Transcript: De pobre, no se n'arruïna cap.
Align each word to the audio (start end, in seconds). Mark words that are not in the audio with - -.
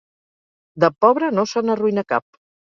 De 0.83 0.89
pobre, 1.05 1.29
no 1.41 1.45
se 1.53 1.63
n'arruïna 1.67 2.07
cap. 2.15 2.27